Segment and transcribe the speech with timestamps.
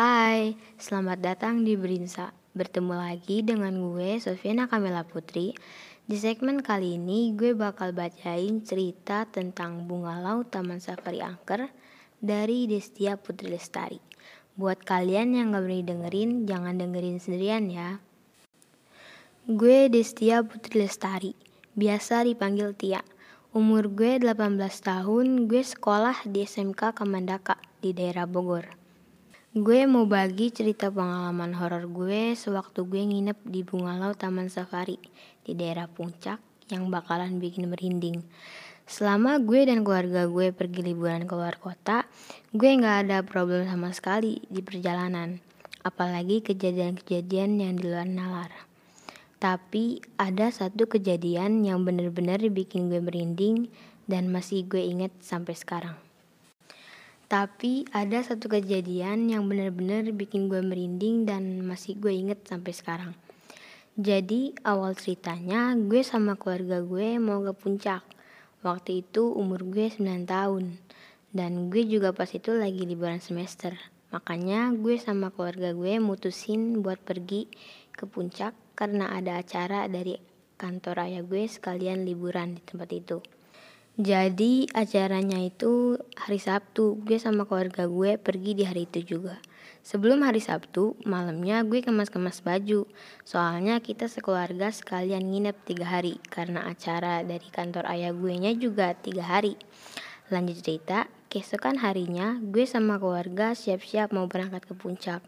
[0.00, 2.32] Hai, selamat datang di Berinsa.
[2.56, 5.52] Bertemu lagi dengan gue, Sofiana Kamila Putri.
[6.08, 11.68] Di segmen kali ini, gue bakal bacain cerita tentang bunga laut Taman Safari Angker
[12.16, 14.00] dari Destia Putri Lestari.
[14.56, 18.00] Buat kalian yang gak berani dengerin, jangan dengerin sendirian ya.
[19.44, 21.36] Gue Destia Putri Lestari,
[21.76, 23.04] biasa dipanggil Tia.
[23.52, 24.32] Umur gue 18
[24.64, 28.79] tahun, gue sekolah di SMK Kamandaka di daerah Bogor.
[29.50, 34.94] Gue mau bagi cerita pengalaman horor gue sewaktu gue nginep di Bunga Laut Taman Safari
[35.42, 36.38] di daerah Puncak
[36.70, 38.22] yang bakalan bikin merinding.
[38.86, 42.06] Selama gue dan keluarga gue pergi liburan keluar kota,
[42.54, 45.42] gue gak ada problem sama sekali di perjalanan.
[45.82, 48.54] Apalagi kejadian-kejadian yang di luar nalar.
[49.42, 53.66] Tapi ada satu kejadian yang bener-bener bikin gue merinding
[54.06, 55.98] dan masih gue inget sampai sekarang.
[57.30, 63.14] Tapi ada satu kejadian yang benar-benar bikin gue merinding dan masih gue inget sampai sekarang.
[63.94, 68.02] Jadi awal ceritanya gue sama keluarga gue mau ke puncak.
[68.66, 70.82] Waktu itu umur gue 9 tahun.
[71.30, 73.78] Dan gue juga pas itu lagi liburan semester.
[74.10, 77.46] Makanya gue sama keluarga gue mutusin buat pergi
[77.94, 80.18] ke puncak karena ada acara dari
[80.58, 83.22] kantor ayah gue sekalian liburan di tempat itu.
[84.00, 89.36] Jadi acaranya itu hari Sabtu, gue sama keluarga gue pergi di hari itu juga.
[89.84, 92.88] Sebelum hari Sabtu, malamnya gue kemas-kemas baju.
[93.28, 98.96] Soalnya kita sekeluarga sekalian nginep tiga hari karena acara dari kantor ayah gue nya juga
[98.96, 99.60] tiga hari.
[100.32, 105.20] Lanjut cerita, keesokan harinya gue sama keluarga siap-siap mau berangkat ke puncak.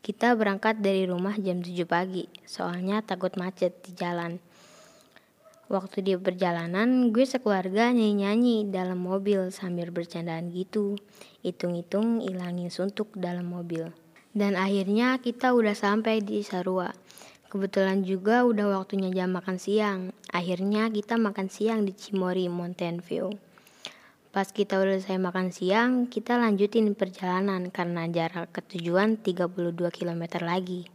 [0.00, 4.40] Kita berangkat dari rumah jam 7 pagi, soalnya takut macet di jalan.
[5.64, 11.00] Waktu di perjalanan, gue sekeluarga nyanyi-nyanyi dalam mobil sambil bercandaan gitu.
[11.40, 13.88] Hitung-hitung ilangin suntuk dalam mobil.
[14.36, 16.92] Dan akhirnya kita udah sampai di Sarua.
[17.48, 20.12] Kebetulan juga udah waktunya jam makan siang.
[20.34, 23.32] Akhirnya kita makan siang di Cimori Mountain View.
[24.34, 30.22] Pas kita udah selesai makan siang, kita lanjutin perjalanan karena jarak ke tujuan 32 km
[30.42, 30.90] lagi.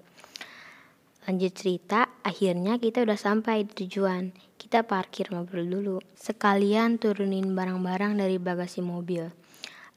[1.29, 4.33] Lanjut cerita, akhirnya kita udah sampai di tujuan.
[4.57, 6.01] Kita parkir mobil dulu.
[6.17, 9.29] Sekalian turunin barang-barang dari bagasi mobil.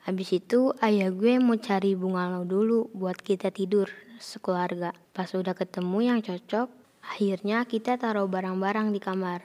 [0.05, 3.89] Habis itu ayah gue mau cari bunga lo dulu buat kita tidur
[4.21, 4.93] sekeluarga.
[5.17, 6.69] Pas udah ketemu yang cocok,
[7.01, 9.41] akhirnya kita taruh barang-barang di kamar.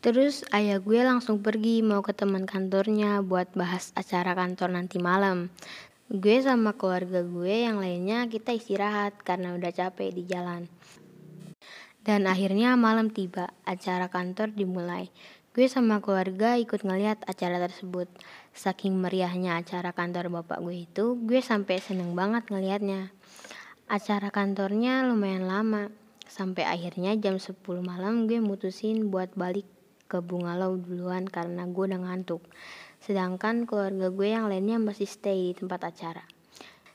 [0.00, 5.52] Terus ayah gue langsung pergi mau ke teman kantornya buat bahas acara kantor nanti malam.
[6.08, 10.64] Gue sama keluarga gue yang lainnya kita istirahat karena udah capek di jalan.
[12.06, 15.10] Dan akhirnya malam tiba, acara kantor dimulai.
[15.50, 18.06] Gue sama keluarga ikut ngeliat acara tersebut.
[18.54, 23.10] Saking meriahnya acara kantor bapak gue itu, gue sampai seneng banget ngeliatnya.
[23.90, 25.90] Acara kantornya lumayan lama,
[26.30, 29.66] sampai akhirnya jam 10 malam gue mutusin buat balik
[30.06, 32.46] ke Bungalau duluan karena gue udah ngantuk.
[33.02, 36.22] Sedangkan keluarga gue yang lainnya masih stay di tempat acara.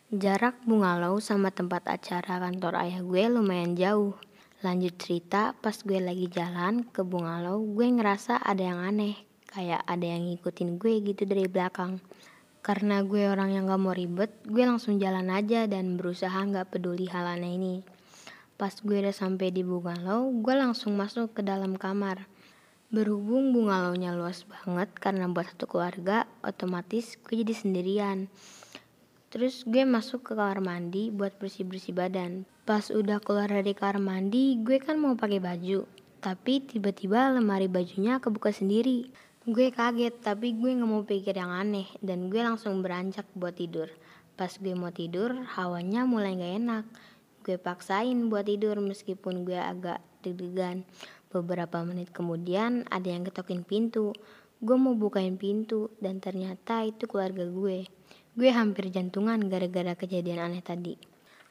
[0.08, 4.16] Jarak Bungalau sama tempat acara kantor ayah gue lumayan jauh.
[4.62, 9.18] Lanjut cerita, pas gue lagi jalan ke Bungalau, gue ngerasa ada yang aneh.
[9.50, 11.98] Kayak ada yang ngikutin gue gitu dari belakang.
[12.62, 17.10] Karena gue orang yang gak mau ribet, gue langsung jalan aja dan berusaha gak peduli
[17.10, 17.76] hal aneh ini.
[18.54, 22.30] Pas gue udah sampai di Bungalau, gue langsung masuk ke dalam kamar.
[22.94, 28.30] Berhubung bungalaunya luas banget karena buat satu keluarga, otomatis gue jadi sendirian.
[29.32, 32.44] Terus gue masuk ke kamar mandi buat bersih-bersih badan.
[32.68, 35.88] Pas udah keluar dari kamar mandi, gue kan mau pakai baju.
[36.20, 39.08] Tapi tiba-tiba lemari bajunya kebuka sendiri.
[39.48, 41.88] Gue kaget, tapi gue gak mau pikir yang aneh.
[42.04, 43.88] Dan gue langsung beranjak buat tidur.
[44.36, 46.86] Pas gue mau tidur, hawanya mulai gak enak.
[47.48, 50.84] Gue paksain buat tidur meskipun gue agak deg-degan.
[51.32, 54.12] Beberapa menit kemudian ada yang ketokin pintu.
[54.60, 58.01] Gue mau bukain pintu dan ternyata itu keluarga gue.
[58.32, 60.96] Gue hampir jantungan gara-gara kejadian aneh tadi.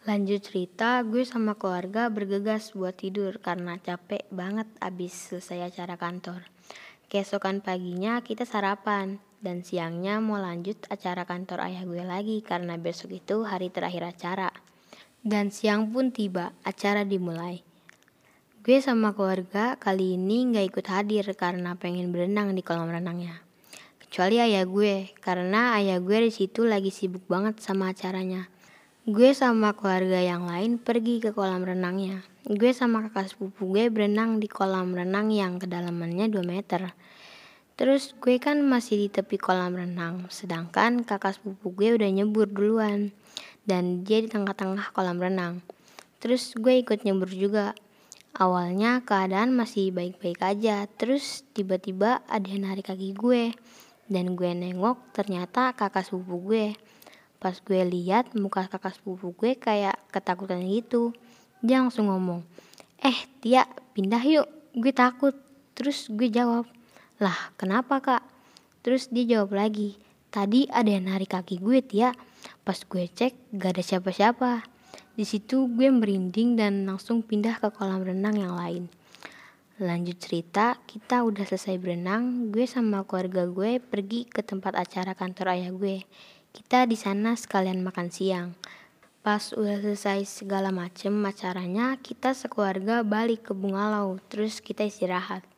[0.08, 6.48] Lanjut cerita, gue sama keluarga bergegas buat tidur karena capek banget abis selesai acara kantor.
[7.12, 13.12] Keesokan paginya kita sarapan dan siangnya mau lanjut acara kantor ayah gue lagi karena besok
[13.12, 14.48] itu hari terakhir acara.
[15.20, 17.60] Dan siang pun tiba, acara dimulai.
[18.64, 23.49] Gue sama keluarga kali ini gak ikut hadir karena pengen berenang di kolam renangnya
[24.10, 28.50] kecuali ayah gue karena ayah gue di situ lagi sibuk banget sama acaranya.
[29.06, 32.26] Gue sama keluarga yang lain pergi ke kolam renangnya.
[32.42, 36.90] Gue sama kakak sepupu gue berenang di kolam renang yang kedalamannya 2 meter.
[37.78, 43.14] Terus gue kan masih di tepi kolam renang, sedangkan kakak sepupu gue udah nyebur duluan.
[43.62, 45.62] dan dia di tengah-tengah kolam renang.
[46.18, 47.78] Terus gue ikut nyebur juga.
[48.34, 53.54] Awalnya keadaan masih baik-baik aja, terus tiba-tiba ada yang narik kaki gue.
[54.10, 56.66] Dan gue nengok ternyata kakak sepupu gue.
[57.38, 61.14] Pas gue lihat muka kakak sepupu gue kayak ketakutan gitu.
[61.62, 62.42] Dia langsung ngomong,
[63.00, 63.64] eh Tia
[63.94, 65.32] pindah yuk, gue takut.
[65.78, 66.66] Terus gue jawab,
[67.22, 68.24] lah kenapa kak?
[68.80, 69.96] Terus dia jawab lagi,
[70.32, 72.12] tadi ada yang narik kaki gue Tia.
[72.64, 74.64] Pas gue cek gak ada siapa-siapa.
[75.12, 78.88] Di situ gue merinding dan langsung pindah ke kolam renang yang lain.
[79.80, 85.56] Lanjut cerita, kita udah selesai berenang, gue sama keluarga gue pergi ke tempat acara kantor
[85.56, 86.04] ayah gue.
[86.52, 88.52] Kita di sana sekalian makan siang.
[89.24, 95.48] Pas udah selesai segala macem acaranya, kita sekeluarga balik ke Bungalau, terus kita istirahat.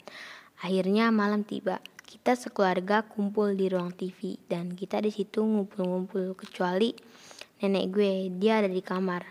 [0.63, 1.83] Akhirnya malam tiba.
[2.07, 6.95] Kita sekeluarga kumpul di ruang TV dan kita di situ ngumpul-ngumpul kecuali
[7.59, 9.27] nenek gue, dia ada di kamar.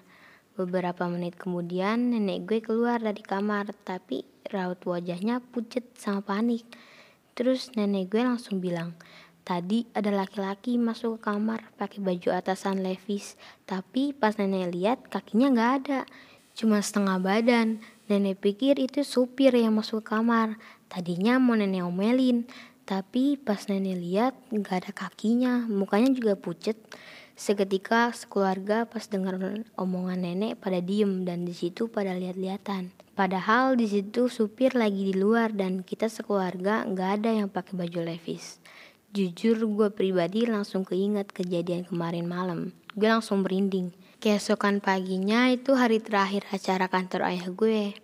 [0.60, 6.68] Beberapa menit kemudian nenek gue keluar dari kamar, tapi raut wajahnya pucat sama panik.
[7.34, 8.94] Terus nenek gue langsung bilang,
[9.48, 15.48] tadi ada laki-laki masuk ke kamar pakai baju atasan Levis, tapi pas nenek lihat kakinya
[15.56, 16.00] nggak ada,
[16.54, 17.80] cuma setengah badan.
[18.12, 20.60] Nenek pikir itu supir yang masuk ke kamar.
[20.92, 22.44] Tadinya mau nenek omelin,
[22.84, 26.76] tapi pas nenek lihat nggak ada kakinya, mukanya juga pucat.
[27.42, 29.34] Seketika sekeluarga pas dengar
[29.74, 32.94] omongan nenek pada diem dan di situ pada lihat-lihatan.
[33.18, 38.14] Padahal di situ supir lagi di luar dan kita sekeluarga nggak ada yang pakai baju
[38.14, 38.62] levis.
[39.10, 42.78] Jujur gue pribadi langsung keinget kejadian kemarin malam.
[42.94, 43.90] Gue langsung merinding.
[44.22, 47.98] Keesokan paginya itu hari terakhir acara kantor ayah gue.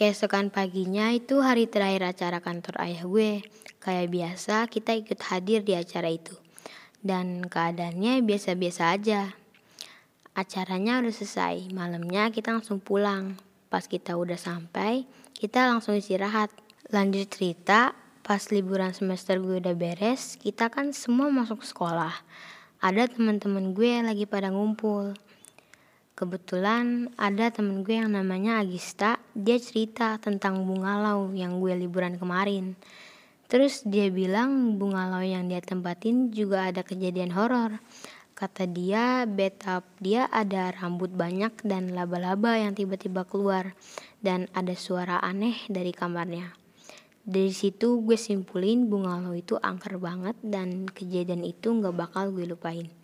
[0.00, 3.44] Keesokan paginya itu hari terakhir acara kantor ayah gue.
[3.84, 6.32] Kayak biasa kita ikut hadir di acara itu.
[7.00, 9.32] Dan keadaannya biasa-biasa aja.
[10.36, 13.40] Acaranya udah selesai, malamnya kita langsung pulang.
[13.72, 16.52] Pas kita udah sampai, kita langsung istirahat.
[16.92, 22.12] Lanjut cerita, pas liburan semester gue udah beres, kita kan semua masuk sekolah.
[22.84, 25.16] Ada teman-teman gue lagi pada ngumpul.
[26.20, 32.76] Kebetulan ada temen gue yang namanya Agista, dia cerita tentang bungalau yang gue liburan kemarin.
[33.50, 37.82] Terus dia bilang bungalau yang dia tempatin juga ada kejadian horor.
[38.38, 43.74] Kata dia, betap dia ada rambut banyak dan laba-laba yang tiba-tiba keluar
[44.22, 46.54] dan ada suara aneh dari kamarnya.
[47.26, 52.46] Dari situ gue simpulin bunga lo itu angker banget dan kejadian itu gak bakal gue
[52.46, 52.99] lupain.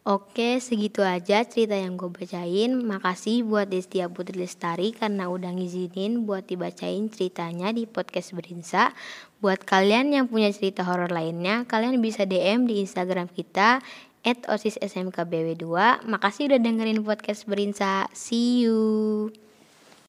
[0.00, 2.72] Oke, segitu aja cerita yang gue bacain.
[2.72, 8.96] Makasih buat Destia Putri Lestari karena udah ngizinin buat dibacain ceritanya di podcast Berinsa.
[9.44, 13.84] Buat kalian yang punya cerita horor lainnya, kalian bisa DM di Instagram kita
[14.24, 18.08] at osis smkbw 2 Makasih udah dengerin podcast Berinsa.
[18.16, 19.49] See you.